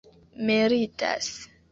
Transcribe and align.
meritas 0.41 1.29